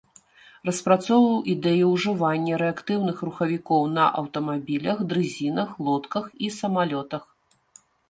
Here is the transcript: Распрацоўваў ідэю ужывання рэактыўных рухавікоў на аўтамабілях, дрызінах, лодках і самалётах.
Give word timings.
Распрацоўваў 0.69 1.43
ідэю 1.53 1.85
ужывання 1.97 2.57
рэактыўных 2.63 3.15
рухавікоў 3.29 3.83
на 3.99 4.09
аўтамабілях, 4.25 4.97
дрызінах, 5.15 5.69
лодках 5.87 6.25
і 6.47 6.55
самалётах. 6.61 7.23